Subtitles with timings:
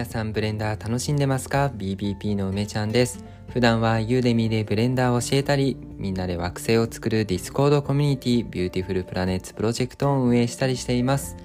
[0.00, 1.70] 皆さんブレンダー楽しんでますか?
[1.91, 3.22] BPP の梅ちゃんです。
[3.52, 11.36] 普段は Udemy でブレンダーを教えたり、みんなで惑星を作る Discord コミュニティ Beautiful Planets Project を運営したりしています。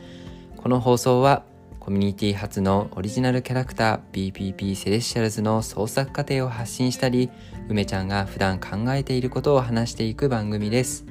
[0.55, 1.44] この放送は
[1.81, 7.29] コミュニティ初のオリジナルキャラクター BPP Celestials の創作過程を発信したり、
[7.67, 11.06] 梅ちゃんが普段考えていることを話していく番組です。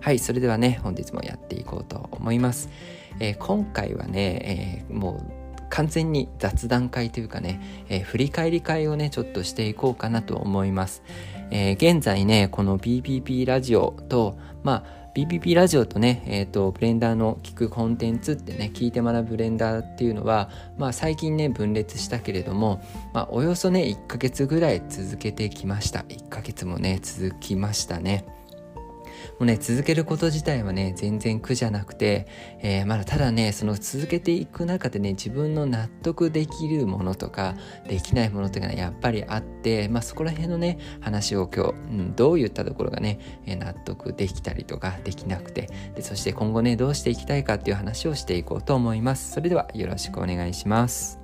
[0.00, 2.70] はい、それではね、本日もやっていこうと思います。
[3.20, 5.37] えー、今回はね、えー、もう
[5.70, 11.02] 完全に雑談会というかね、えー、振り返り会をね、ちょっとしていこうかなと思います。
[11.50, 26.00] えー、現在ね、この BPP ラジオと、まあ、BPP ラジオとね、えっ、ー、と、ブレンダーの聞くコンテンツってね、聞いて学ぶブレンダーっていうのは、まあ最近ね、分裂したけれども、まあおよそね、1ヶ月ぐらい続けてきました。
[26.00, 28.24] 1ヶ月もね、続きましたね。
[29.38, 32.26] もうね、続けること自体はね、全然苦じゃなくて、
[32.60, 37.54] えー、まだただね、その続けていく中でね、自分の納得できるものとか、
[37.88, 49.30] できないものというのがやっぱりあって、まあそこら辺のね、話を今日、うん、どういったところがね、納得できたりとかできなくて、でそして今後ね、どうしていきたいかっていう話をしていこうと思います。
[49.30, 51.20] それではよろしくお願いします。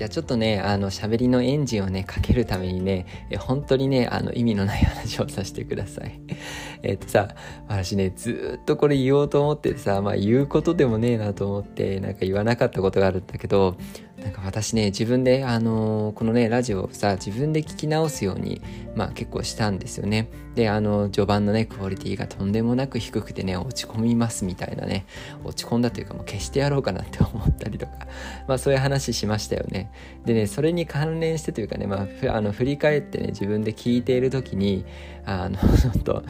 [0.00, 6.18] じゃあちょっとね、あの、喋りのエンジンをね、かけるためにね、え本当にね、あの、意味のない話をさせてください。
[6.82, 7.34] えっとさ、
[7.68, 13.76] 私ね、ずっとこれ言おうと思ってさ、まあ言うことでもねえなと思って、なんか言わなかったことがあるんだけど、
[14.22, 18.60] なんか私ね自分であのー、このねラジオをさ自分で聞き直すように
[18.94, 20.28] まあ結構したんですよね。
[20.54, 25.06] であの序盤のねクオリティがとんでもなく低くてね落ち込みますみたいなね。
[25.44, 27.92] 落ち込んだというかもう消してやろうかなって思ったりとか。
[28.46, 29.90] まあそういう話しましたよね。
[30.26, 34.84] でねそれに関連してというかねまああの振り返ってね自分で聞いている時に
[35.24, 36.24] あの ちょっと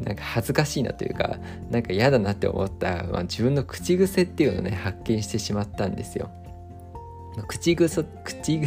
[0.00, 1.38] なんか恥ずかしいなというか
[1.70, 6.30] なんか嫌だなって思った、まあ、自分の口癖っていうのをね発見してしまったんですよ。
[7.44, 8.66] 口ぐそ口ぐ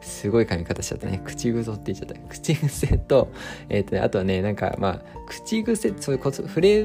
[0.00, 1.20] すごい噛み方しちゃったね。
[1.24, 2.28] 口ぐそって言っちゃった。
[2.28, 3.32] 口癖と、
[3.68, 6.84] えっ、ー、とね、あとはね、なんかまあ、口癖、そういうこと、フレ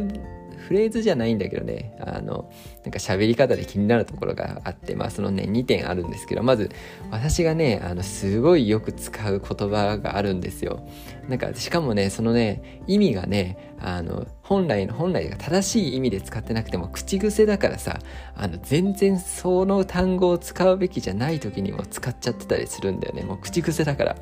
[0.67, 2.51] フレーズじゃないんだけどね、あの、
[2.83, 6.69] なんか喋り方で気になるところがあって、まあそのね、2点あるんですけど、まず、
[7.09, 10.85] 私がね、あの、すごいよく使う言葉があるんですよ。
[11.29, 17.99] なんか、しかもね、そのね、意味がね、あの、本来の、本来が正しい意味で使ってなくても、口癖だからさ、
[18.35, 23.23] あの、全然その単語を使うべきじゃない時にも使っちゃってたりするんだよね。
[23.23, 24.15] もう口癖だから。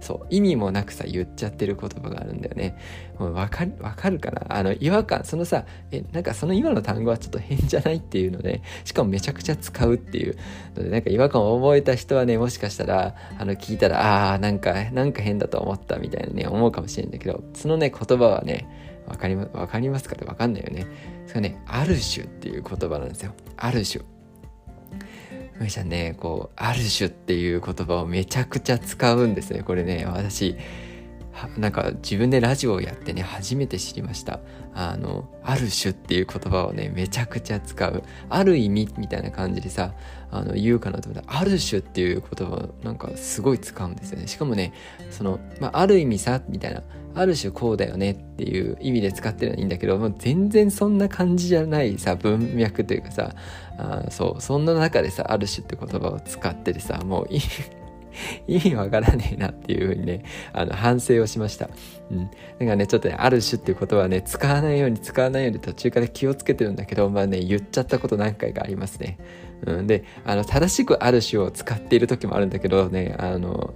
[0.00, 2.76] そう意味もなくさ言っちゃってる言葉があるんだよね。
[3.18, 4.46] もうわかるわかるかな？
[4.48, 10.36] あの違和感そのさえなんかその今の単語はちょっと変じゃないっていうのでしかもめちゃくちゃ使うっていう
[10.74, 18.66] のでなんか違和感を覚えた人はねもしかしたらあの聞いたらああなんかなんか変だと思ったみたいなね思うかもしれないんだけどそのね言葉はね
[19.06, 20.86] わかりわかりますかってわかんないよね。
[21.26, 23.32] それねある種っていう言葉なんですよ。
[23.56, 24.04] ある種。
[25.54, 30.06] ふみちゃんねこう「ある種」っていう言葉をめちゃくちゃ使うんですねこれね。
[30.06, 30.56] 私
[31.56, 34.40] なんか自分でラジオをやってね初めて知りました。
[34.74, 38.02] あの「ある種」っていう言葉をねめちゃくちゃ使う。
[38.28, 39.94] ある意味みたいな感じでさ
[40.30, 44.26] あの言うかなと思ったら「ある種」っていう言葉をなんかすごい使うんですよね。
[44.26, 44.72] しかもね
[45.10, 46.82] その、まあ、ある意味さみたいな
[47.14, 53.34] ある種こうだよねっていう意味で使ってるのはいいんだけどもう全然そんな感じじゃないさ文脈というかさ
[53.78, 57.28] あそうそんな中でさある種って言葉を使っててさもう
[58.46, 61.68] 意味わからねえなっていうふうにね、あの、反省をしました。
[62.10, 62.30] うん。
[62.58, 69.18] だかね、ちょっとね、ある種っていう言葉はね、使わないように使わないように途中から気をつけてるんだけど、まあね、言っちゃったこと何回かありますね。
[69.66, 69.86] うん。
[69.86, 73.74] で、あの、正しくある種を使っている時もあるんだけどね、あの、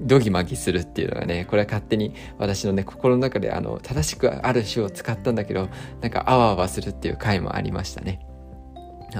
[0.00, 5.68] ドギマギするっていうのがね、これは勝手に私のね、心の中であの、正しくある種を使ったんだけど、
[6.00, 8.20] なんかあわあわするっていう回もありましたね。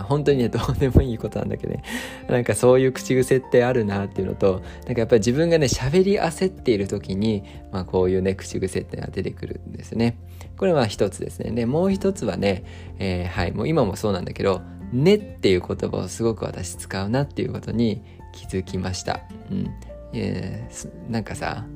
[0.03, 1.82] 本当にね、どうでもいいことなんだけどね。
[2.28, 10.16] なんかそういう口癖ってあるなっていうのと、なんかやっぱり自分がね、喋り焦っている時に、まあこういうね、口癖ってのが出てくるんですね。
[10.57, 11.51] これは一つですね。
[11.51, 12.65] で、もう一つはね、
[12.98, 18.03] えー、はい、もう今もそうなんだけど、ねっていう言葉をすごく私使うなっていうことに
[18.33, 19.21] 気づきました。
[19.51, 19.71] うん。
[20.13, 21.66] えー、なんかさ、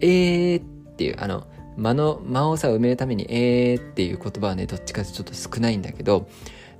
[0.00, 0.64] えーっ
[0.96, 1.46] ていう、あの、
[1.76, 6.28] 間の、間をさ、埋めるために、えーっていう言葉はね、どっちかとちょっと少ないんだけど、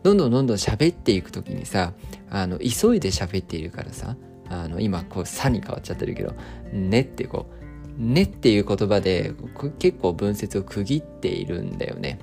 [0.02, 1.92] どんどんどんどん喋っていく時にさ
[2.30, 4.16] あの急いで喋っているからさ
[4.48, 6.34] あの今こう「さ」に変わっちゃってるけど
[6.72, 7.62] 「ね」ってこう
[7.96, 9.32] 「ね」っていう言葉で
[9.78, 12.18] 結構文節を区切っているんだよね。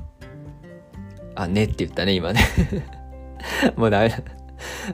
[1.39, 2.41] あ、ねって言ったね、今ね。
[3.77, 4.19] もうダメだ。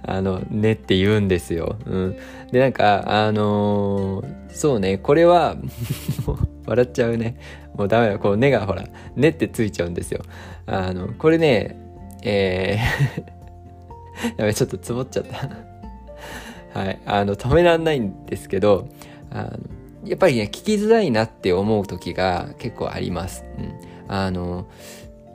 [0.03, 1.77] あの、ねって言うんですよ。
[1.85, 2.15] うん。
[2.51, 5.57] で、なんか、あのー、そうね、これは
[6.67, 7.37] 笑っちゃうね。
[7.75, 8.19] もうダメだ。
[8.19, 8.83] こう、根がほら、
[9.15, 10.21] 根ってついちゃうんですよ。
[10.67, 11.84] あの、これね、
[12.25, 13.35] えー
[14.37, 15.49] やべ、ちょっとつぼっちゃった
[16.79, 16.99] はい。
[17.05, 18.87] あの、止めらんないんですけど、
[19.31, 19.51] あの、
[20.05, 23.43] やっぱりね、聞きづらいなって思う時が結構あります。
[23.57, 23.73] うん。
[24.07, 24.67] あの、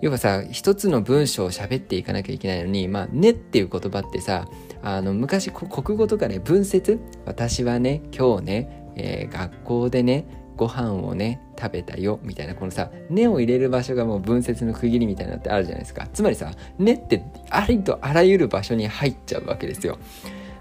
[0.00, 4.48] 要はさ、一つの文章を喋っていかなきゃいけないのに、まあ、ねっていう言葉ってさ、
[4.82, 6.98] あの、昔、国語とかね、文節？
[7.26, 10.24] 私はね、今日ね、えー、学校でね、
[10.56, 16.06] ご飯をね、食べたよ、みたいな、このさ、ねを入れる場所がもう文節の区切りみたいなのってあるじゃないですか。
[16.12, 19.98] つまりさ、ねってありとあらゆる場所に入っちゃうわけですよ。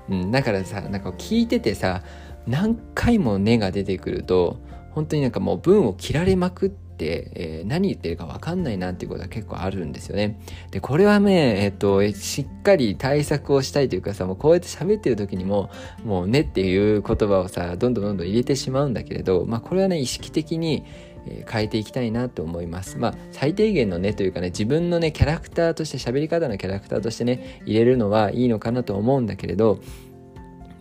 [0.10, 2.04] うん、だからさ、なんか聞いててさ、
[2.48, 4.60] 何回もねが出てくると、
[4.92, 10.40] 本当になんかもう文を切られまくって、えー、何言ってるか分かんないなっていうことは結構あるんですよね。
[10.72, 15.70] で、これはね、えっと、しっかり対策をしたいというかさ、もうこうやって喋ってる時にも、
[16.04, 20.84] もうねっていう言葉をさ、どんどんどんどん入れてしまうんだけれど、まあこれはね、意識的に、
[21.52, 22.98] 変えていきたいなと思います。
[22.98, 29.80] まあ、最低限のね、というかね、自分のね、キャラクターとして、喋り方のキャラクターとしてね、入れるのはいいのかなと思うんだけれど、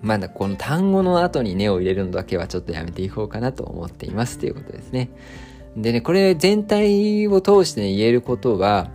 [0.03, 5.11] まだこの単語の後に根を入れるのだけはちょっとやめていこうかなと思っていますということですね。
[5.79, 8.91] でね、これ全体を通してね、言えることは、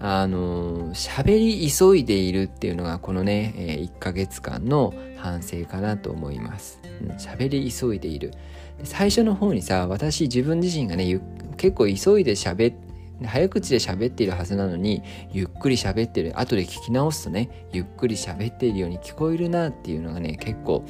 [0.00, 6.80] あの、喋り急いでいるっていうのがこのね、え、1ヶ月間の反省かなと思います。
[7.18, 8.32] 喋、うん、り急いでいる。
[8.84, 11.20] 最初の方にさ、私自分自身がね、
[11.56, 12.88] 結構急いで喋って、
[13.26, 15.02] 早口で喋っているはずなのに
[15.32, 20.84] ゆっくり喋ってる後で聞き直すとねゆっくり喋っているように聞こえるなっていうのがね結構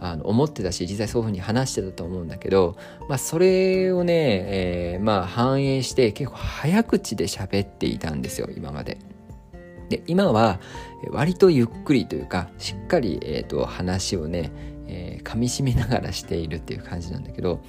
[0.00, 2.76] あの思ってたし実際そういうふうに話してたと思うんだけど、
[3.08, 8.98] まあ、それをね、えー、まあ反映して結構早口で喋っていたんですよ今まで。
[9.88, 10.60] で今は
[11.10, 14.52] 割とゆっくりというかしっかり、えーと、話をね、
[14.86, 17.60] えー、噛みしめながらしているっていう感じなんだけど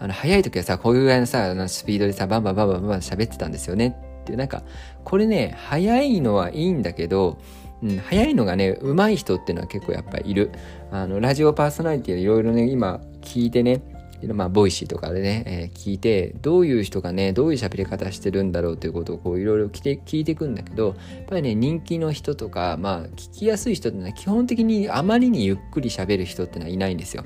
[0.00, 4.62] あの早い時はさこういうぐらいのさあのスピードでさバンバンバンバンバン喋ってたんですよねっていうなんか
[5.04, 7.38] これね早いのはいいんだけど
[7.82, 10.50] うん、早いのがね、上手い人っていうのは結構やっぱいる。
[10.90, 13.82] あの、ラジオパーソナリティでいろいろね、今聞いてね、
[14.26, 20.92] まあ、 Voicy とかでね、えー、聞いて、どういう人がね、どういう喋り方してるんだろうということをこういろいろ聞いていていくんだけど、や
[21.22, 27.24] っぱりね、人気の人とか、まあ、聞きやすい人ってのは基本的にあまりにゆっくり喋る人ってのはいないんですよ。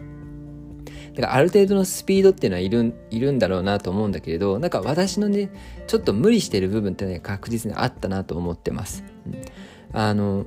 [1.14, 5.50] だからある程度のスピードっていうのはいるいるんだろうなと思うんだけれど、なんか私のね、
[5.86, 9.02] ちょっと無理してる部分ってね、確実にあったなと思ってます。
[9.26, 9.34] うん
[9.92, 10.46] あの、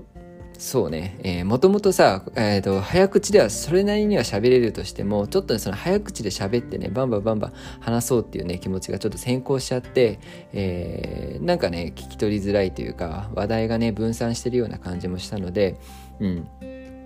[0.57, 10.19] そうね、えー、もともとさ、えーと、早口ではそれなりには喋れるとしてもちょっとねその早口で喋ってねバンバンバンバン話そうっていうね気持ちがちょっと先行しちゃって、
[10.53, 15.77] えー、なんかね聞き取りづらいというか話題がね分散してるような感じもしたので
[16.19, 16.47] うん。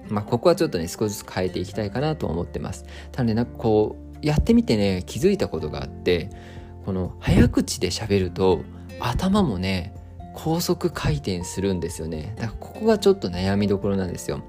[0.09, 2.85] まあここはちょっとね少しずつ変えていきたいかなと思ってます。
[3.11, 6.29] ただねなんかこうやってみてね気づいたことがあって
[6.85, 8.61] この早口で喋ると
[8.99, 9.93] 頭もね
[10.43, 12.33] 高速回転するんですよね。
[12.37, 14.41] だからここがちょっと悩みどころなんですよ。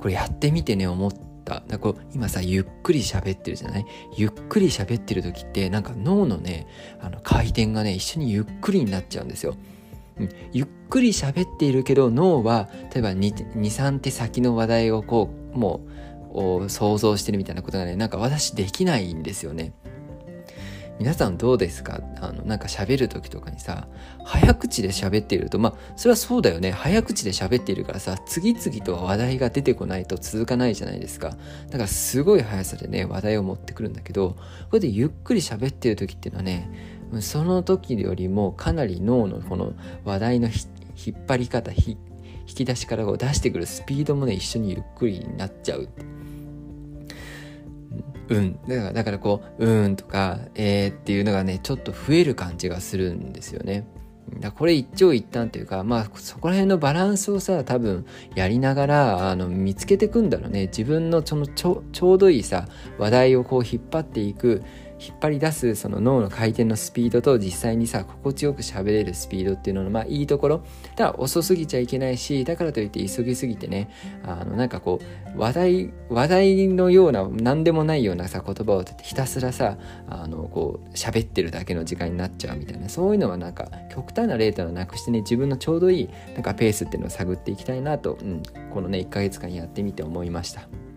[0.00, 1.12] これやってみてね思っ
[1.44, 1.62] た。
[1.66, 3.86] だこう今さゆっくり喋ってるじゃない？
[4.16, 6.66] ゆっくり喋ってる時ってなんか脳のね
[7.00, 9.56] あの回転がね一緒にゆっくりになっちゃうんですよ。
[10.52, 15.80] ゆっくり喋っているけど脳は例えば23手先の話題をこうも
[16.64, 19.72] う想像してるみたいなことがねなんか私できないんですよね。
[20.98, 22.00] 皆さんどうですか？
[22.20, 23.86] あの、なんか喋る時とかにさ、
[24.24, 26.72] 早口で喋っていると、まあ、それはそうだよね。
[26.72, 31.36] 早口で喋っているからさ、次々と話題が出てこないと続かないじゃないですか。
[31.70, 34.40] だからすごい速さでね、話題を持ってくるんだけど、こ
[34.72, 36.68] れでゆっくり喋ってる時っていうのはね、
[37.20, 39.74] その時よりもかなり脳のこの
[40.04, 41.96] 話題の引っ張り方、引
[42.44, 45.88] き出しからを出してくるスピードもね、一緒にゆっくりになっちゃう。
[48.28, 48.58] うん。
[48.68, 53.86] だから、だからこう、うんとか、えーっていうのがね、ちょっと増える感じがするんですよね。
[54.40, 60.66] だこれ一長一短というか、まあそこら辺のバランスをさ、多分やりながら、あの、見つけていくんだろうね。
[60.66, 61.82] 自分のそのちょ
[62.14, 62.68] うどいいさ、
[62.98, 64.62] 話題をこう引っ張っていく、
[65.00, 70.64] 引っ張り出すその脳の回転のスピードと実際にさ心地よく喋れるスピードっていうののまあいいところ
[70.96, 73.90] ただ遅すぎちゃいけないしだからといって急ぎすぎてね
[74.24, 75.00] あのなんかこ
[75.34, 79.78] う話題話題のような何でもないようなさ言葉をひたすらさ
[80.08, 90.87] あのこう喋ってるだけの時間になっちゃうみたいなそういうのはなんか極端な例というのはなくしてね自分のちょうどいいなんかペースっていうのを探っていきたいなと、うん、このね1ヶ月間やってみて思いました。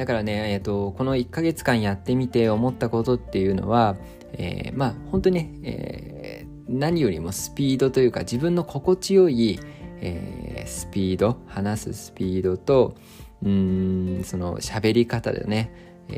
[0.00, 3.98] だからね、えーと、この1ヶ月間やってみて思ったことっていうのは、
[4.32, 9.60] えー、まあ本当にね、えー、何よりもスピードというか自分の心地よい、
[10.00, 12.94] えー、スピード話すスピードと
[13.42, 15.70] うんその喋り方でね、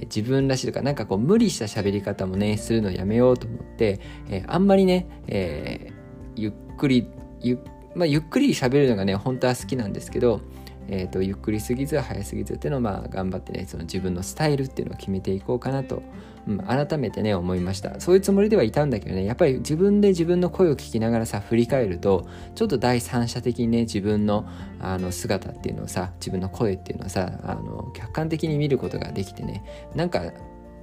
[0.02, 3.98] 自分らしいとかなんかこう無理した喋り方もねするのやめようと思って、
[4.28, 5.90] えー、あんまりね、え
[6.36, 7.08] ゆっくり
[7.40, 7.58] ゆ,、
[7.96, 10.40] まあ、ゆっくり喋るのがね本当は好きなんですけど
[10.88, 16.02] えーと、ゆっくりすぎず早すぎずっていうのをまあ頑張ってねその自分のスタイルっていうのを決めていこうかなと、
[16.46, 18.00] うん、改めてね思いました。
[18.00, 24.46] そういうつもりではいたんだけどねやっぱり自分で自分の声を聞きながらさ振り返るとちょっと第三者的にね自分の
[24.80, 30.32] あの姿っていうのをさ自分の声っていうのをさあの客観的に見ることができてねなんか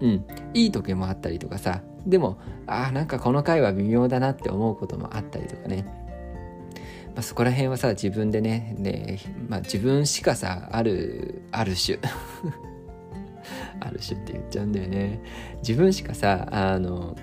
[0.01, 5.85] うん、いい時もあったりとかさでもああなんかこの回は微妙だなって思うこともあったりとかね。
[7.15, 11.99] まあ、そこら辺はさ自分でねね、まあ、自分しかさあるある種
[13.79, 15.19] ある種って言っちゃうんだよね。
[15.59, 17.15] 自分しかさあの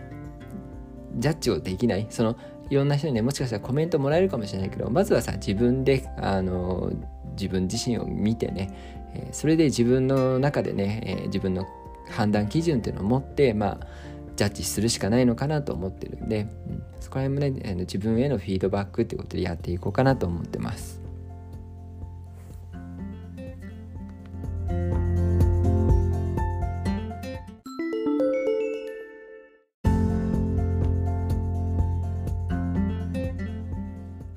[1.16, 2.06] ジャッジをできない。
[2.10, 2.36] その
[2.68, 6.92] いろんな人にねもしかしたらコメントもらえるかもしれないけどまずはさ自分であの
[7.32, 8.70] 自分自身を見てね、
[9.14, 11.66] え、それで自分の中でね、え、自分の
[12.10, 13.86] 判断基準っていうのを持ってまあ
[14.36, 21.06] ジャッジするしかないのかなと思ってるんで、うん、そこら辺もね自分へのフィードバックってことでやっていこうかなと思ってます。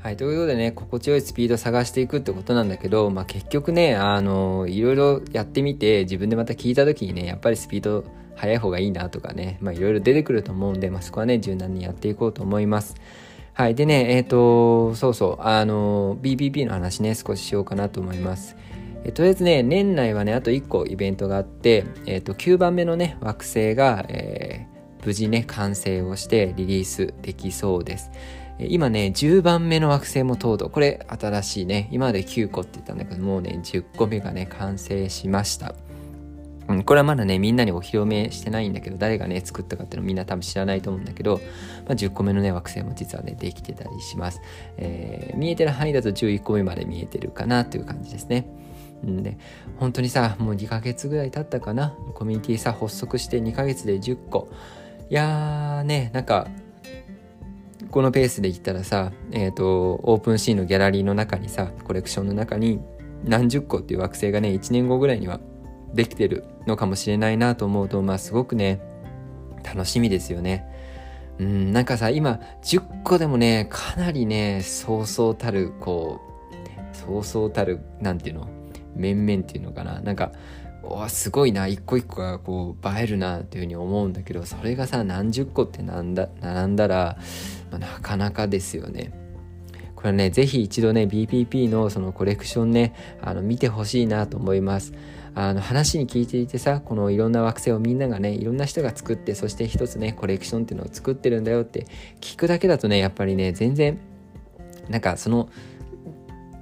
[0.01, 8.05] はい、ということでね心地よいスピード探していくってことなんだけど、まあ、結局ねあのいろいろやってみて自分でまた聞いた時にねやっぱりスピード
[8.39, 12.95] 早い方がいいなとかね、まあいろいろ出てくると思うんで、まあそこはね、柔軟にやっていこうと思います。
[13.53, 13.75] はい。
[13.75, 18.55] でね、えっ、ー、と、そうそう、あの、BBP の話ね、少ししようかなと思います。
[19.03, 28.11] えとりあえずね、年内はね、あと1個イベントがあって、えっ、ー、と、9番目のね、惑星が、えー、無事ね、完成をしてリリースできそうです。
[28.59, 35.75] 今ね、10番目の惑星もとうとう、これ新しいね、今まで9個って言ったんだけど、もうね、10個目がね、完成しました。
[36.69, 41.41] うん、これはまだね、みんなにお披露目してないんだけど、誰がね、作ったかっていうのみんな多分知らないと思うんだけど、
[41.87, 44.39] まあ、10個目のね、惑星も実はね、できてたりします。
[44.77, 48.45] えー、見えてる範囲だと11個目まで見えてるかなという感じですね。
[49.03, 49.39] んで、
[49.77, 51.95] 本当にさ、もう2ヶ月ぐらい経ったかな？
[52.13, 54.49] コミュニティさ、発足して2ヶ月で10個。
[55.09, 56.47] いやーね、なんか、
[57.89, 62.79] このペースで言ったらさ、えっ、ー、と、オープンシーンのギャラリーの中にさ、コレクションの中に
[63.23, 65.39] 何十個っていう惑星がね、1年後ぐらいには
[65.93, 68.81] できてるのかもしれないなと思うとまあすごくね
[69.63, 70.65] 楽しみですよね。
[71.39, 78.47] うん、なんかさ今10個でもねかなりねそうそうたるこうそうそうたるなんていうの？
[78.95, 80.01] 面々っていうのかな？
[80.01, 80.31] なんか
[80.83, 87.17] おすごいな一個一個がこう映えるなっていうふうに思うんだけどそれがさ何十個ってなんだ並んだら、
[87.71, 89.13] まあ、なかなかですよね。
[89.99, 94.93] これね、ぜひ一度ね、BPP のそのコレクションね、あの見てほしいなと思います。
[95.35, 101.87] あの話に聞いていてさこのいろんな惑星をみんながねいろんな人が作ってそして一つねコレクションっていうのを作ってるんだよって
[102.21, 103.99] 聞くだけだとねやっぱりね全然
[104.89, 105.49] なんかその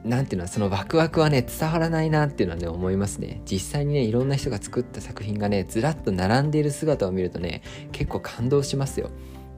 [0.04, 3.42] なんていうのそのワクワクはね伝わらないなっていうのはね思いますね。
[3.46, 9.10] 実際にねいろんな人が作った作品がねずらっと並んでいる姿を見るとね結構感動しますよ。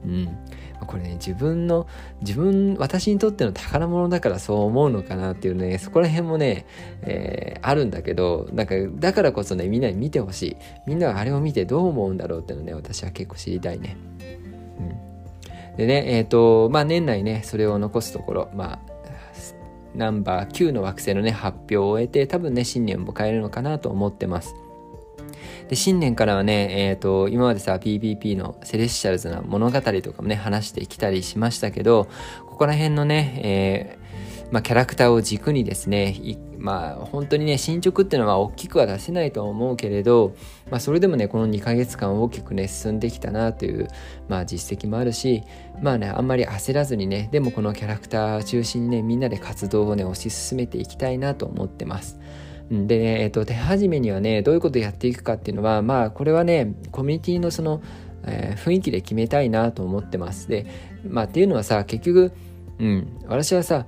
[0.04, 0.38] うん
[0.86, 1.86] これね自分の
[2.20, 6.66] 自分私にとっての宝物だからそう思うのかなっていうねそこら辺もね、
[7.02, 13.96] えー、あるんだけどなんかだからこそねみんなに見てほしいみんながあれを見てどう思うんだろうっていうのね私は結構知りたいね。
[15.70, 18.78] うん、でねえっ、ー、とまあ年内ねそれを残すところまあ
[19.94, 24.54] ナンバー9の惑星のね発表を終えて多分ね新年を迎えるのかなと思ってます。
[25.70, 32.08] で、新年からはね、えっ、ー、と、今までさ、PPP のセレッシャルズな物語とかもね、話してきたりしましたけど、
[32.44, 36.16] ここら辺のね、えー、まあ、キャラクターを軸にですね、
[36.58, 40.34] まあ、本当にね、進捗っていうのは大きくは出せないと思うけれど、
[40.72, 43.86] まあ、それでもね、この2ヶ月間大きくね、進んできたなという、
[44.28, 45.44] まあ、実績もあるし、
[45.80, 52.18] まあね、あんまり焦らずにね、でもこのキャラクター中心にね、みんなで活動をね、推し進めていきたいなと思ってます。
[52.70, 57.82] でね、えっと、手始めにはね、どういうことをやっていくかっていうのは、まあ、これはね、コミュニティのその、
[58.24, 60.48] えー、雰囲気で決めたいなと思ってます。
[60.48, 60.66] で、
[61.08, 62.32] まあ、っていうのはさ、結局、
[62.78, 63.86] うん、私はさ、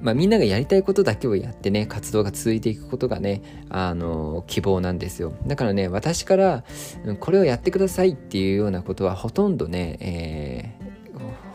[0.00, 5.34] まあ、みんながやりたいことだけをやってね、活動が続いていくことがね、あの、希望なんですよ。
[5.46, 6.64] だからね、私から、
[7.20, 10.75] これをやってくださいっていうようなことはほとんどね、えー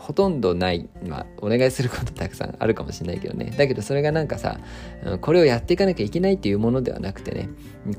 [0.02, 3.54] ほとんどない、まあ、お願いすることたくさんあるかもしれないけどね。
[3.56, 4.58] だけどそれがなんかさ
[5.20, 7.48] これをやっていかなきゃいけないっていうものではなくてね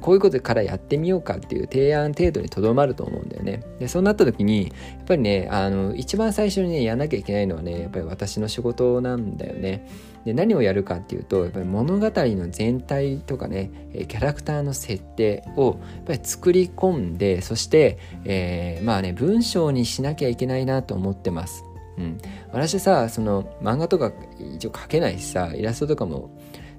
[0.01, 3.63] こういうことからやってみようかっていう提案程度にとどまると思うんだよね。
[3.79, 4.69] でそうなった時にや
[5.01, 9.87] っぱりねあの一番最初にねやんなきゃいけないのはねやっぱり私の仕事なんだよね。
[10.25, 21.63] で何をやるかっていうとやっぱり物語の全体とかねキャラクターの設定をやっぱり作り込んでそして、えー、まあね文章にしなきゃいけないなと思ってます。
[21.97, 22.17] うん、
[22.51, 24.11] 私さその漫画とか
[24.55, 26.31] 一応描けないしさイラストとかも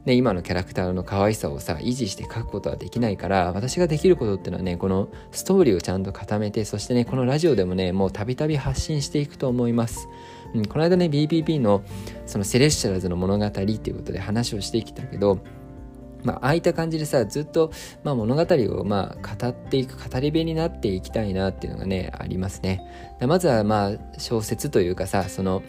[0.04, 10.08] ね、今のキャラクターの可愛さをさ維持して描くことはできないから私ができることっていうのはねこのストーリーをちゃんと固めてそしてねこのラジオでもねもうたびたび発信していくと思います。
[10.54, 11.82] うん、この間ね BPP の
[12.26, 15.38] そのセレッシャルズの物語っていうことで話をしてきたけど
[16.24, 17.70] まあ、あいった感じでさずっと、
[18.02, 18.42] まあ、物語
[18.80, 22.82] をまあ語っていく語り部になっていきたいなっていうのがねありますね。
[23.20, 25.62] まずはまあ小説というかさその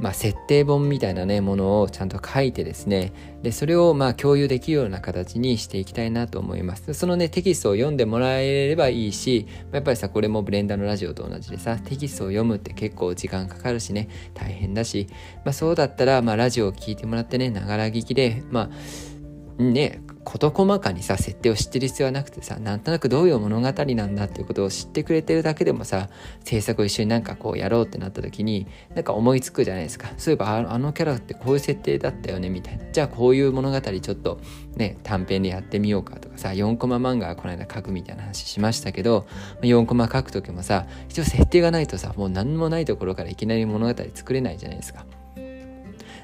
[0.00, 15.06] まあ、設定本みたいなねものをちゃんと書いてですねでそれをまあ共有できるような形にしていきたいなと思いますそのねテキストを読んでもらえればいいしやっぱりさこれもブレンダーのラジオと同じでさテキストを読むって結構時間かかるしね大変だし、
[15.44, 18.70] まあ、そうだったらまあラジオを聴いてもらってねながら聞きでまあ
[19.58, 26.08] ね事細かにさ設定を知ってる必要はなくてさなんとなくどういう物語なんだっていうことを知ってくれてるだけでもさ
[26.44, 34.40] 制作を一緒になんかこうやろうってなった時になんか思いつくじゃないですかそういえばあのキャラってこういう設定だったよねみたいなじゃあこういう物語ちょっと
[34.76, 39.26] ね短編でやってみようかとかさ4コマ漫画この間書くみたいな話しましたけど
[39.60, 45.04] 4コマ書く時もさ一応設定がないとさもう何もないところからいきなり物語作れないじゃないですか。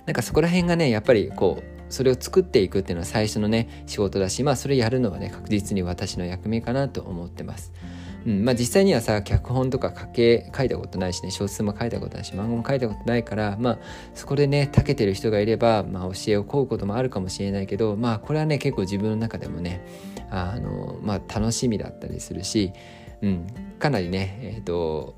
[0.07, 7.73] なんかそこら辺がねやっぱりこうそれを作っていくっていうのは最初のね仕事だしまあそれやるのはね確実に私の役目かなと思ってます。
[8.27, 13.79] うんまあ、実際にはさ脚本とか書け書いたことないしね小説も書いたことないし漫画も書いたことないからまあ
[14.15, 19.81] そこでね長けてる人がいれば、まあ、教えを請うこともあるかもしれないけどまあこれはね結構自分の中でもね
[20.31, 22.73] あの、まあ、楽しみだったりするし、
[23.23, 23.47] うん、
[23.79, 25.15] かなりねえっ、ー、と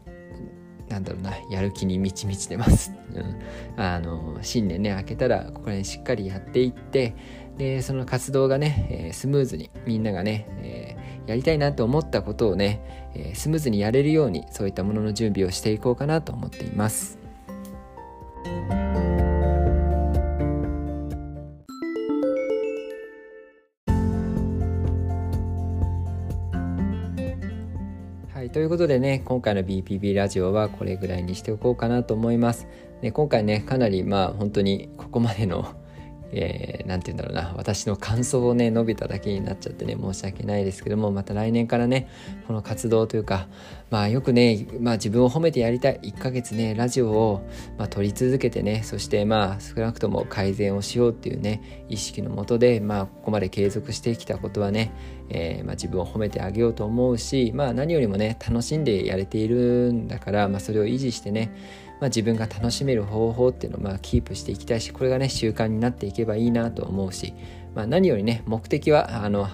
[0.92, 7.14] なんだろうなやる気に満ち満ちてます、うん、あの新年ね明けたらここら辺しっかりやっていって
[7.56, 17.21] でその活動がね、えー、スムーズにみんながね、えー、やりたいなと思ったことをね、えー、スムーズにやれるようにそういったものの準備をしていこうかなと思っています。
[28.72, 32.66] ことでね、今回の BPB ラジオはこれぐらいにしておこうかなと思います。
[33.02, 35.74] で今回ね、かなりまあ本当にここまでの
[36.32, 37.52] えー、て言うんだろうな。
[37.56, 42.08] 私の感想をね述べただけになっちゃってね申し訳ないですけどもまた来年からね
[42.46, 43.48] この活動というか
[43.90, 46.00] まあよくね、まあ、自分を褒めてやりたい。
[46.02, 54.92] 1ヶ月ねラジオを、まあ、撮り続けてねそしてまあ少なくとも改善をしようっていうね意識のもとでまあここまで継続してきたことはね、
[55.28, 61.52] えーまあ、自分を褒めてあげようと思うしまあ何よりもね楽しんでやれているんだから、まあ、それを維持してね
[62.02, 67.32] まあ、自分が楽しめる方法っていうのをまあキープしていきたいしこれがね習慣になっていけばいいなと思うし、
[67.76, 69.46] まあ、何よりね目的はあの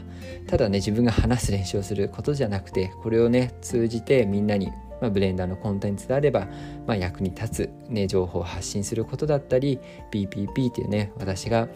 [0.46, 6.48] ただね自分が話す練習をすることじゃなくてこれをね通じてみんなにまあ、ブレンダーのコンテンツであれば、
[6.84, 9.78] まあ、役に立つ、ね、情報を発信することだったり
[10.10, 11.68] BPP っていうね私が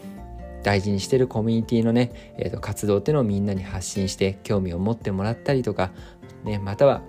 [0.61, 5.91] 大事にしてるコミュニティのね、えー、と活動っていうのをみんなに発信して興味を持ってもらったりとか、
[6.43, 7.01] ね、または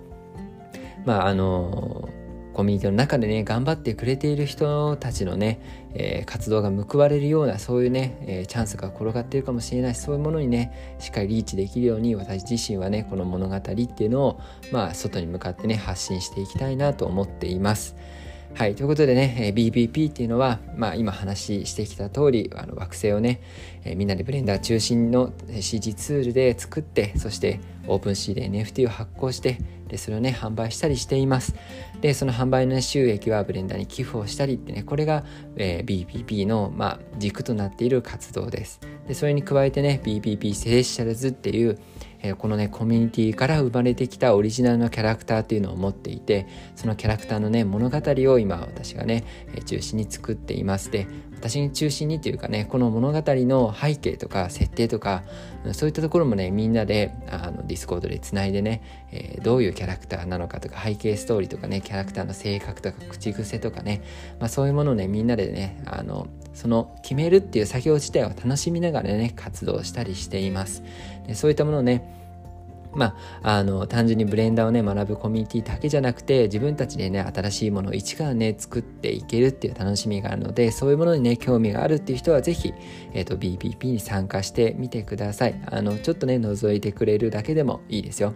[1.03, 2.24] まああのー
[2.55, 5.59] コミュニティの中でね頑張ってくれている人たちのね、
[5.93, 14.39] えー、活動が報われるようなそういうね、えー、チャンスが転がっているかもしれないしそういうものにねしっかりリーチできるように私自身はねこの物語っていうのを
[14.71, 17.97] まあ外に向かってね発信していきたいなと思っています。
[18.55, 18.75] はい。
[18.75, 23.41] ということでね、 BPP っていうのは、まあ今話してきた通り、あの惑星をね、
[23.83, 31.55] えみんなでブレンダー中心の CG ツールで作って、そして OpenSea で NFT を発行して、でそれをね販売したりしています
[32.01, 35.23] でその販売の収益はブレンダーに寄付をしたりってねこれが、
[35.55, 41.79] えー、BPP の、まあ、軸となっている活動ですでそれに加えてね BPP セレッシャルズっていう
[42.21, 50.91] えこのねコミュニティから生まれてきたオリジナルのキャラクターっていうのを持っていてそのキャラクターのね物語を今私がね、え中心に作っています。
[50.91, 55.23] で私に中心にというかねこの物語の背景とか設定とか
[55.73, 64.01] そういったところもねみんなであのディスコードでつないでね、えー、どういうキャラクターなのかとか背景ストーリーとかねキャラクターの性格とか口癖とかね、
[64.39, 70.83] まあ、そういうものをねみんなでねあのその決めるっていう作業自体を楽しみながらね活動したりしています。
[71.27, 72.24] でそういったものをね
[72.95, 82.73] まあ、あの単純にブレンダーをね学ぶコミュニティだけじゃなくて自分たちでね新しいものを一からね作っていけるっていう楽しみがあるのでそういうものにね興味があるっていう人は是非、
[83.13, 85.61] えーと、BPP に参加してみてください。
[85.67, 88.33] あのちょっとね覗いてくれるだけでもいいですよ。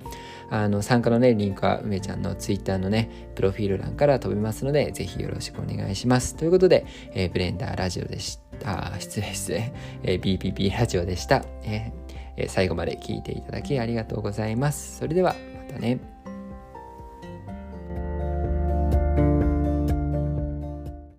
[0.51, 6.35] あの参加のねリンクは梅ちゃんの Twitter のねプロフィール欄から飛びますので是非よろしくお願いします。
[6.35, 8.93] ということで、えー、ブレンダーラジオでした。
[8.99, 12.08] 失礼失礼、えー、BPP ラジオでした、えー
[12.39, 14.97] え最後まで聞いていただきありがとうございます。
[14.97, 15.35] それでは
[15.67, 15.99] またね。